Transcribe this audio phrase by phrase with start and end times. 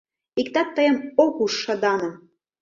[0.41, 2.13] Иктат тыйым ок уж шыданым.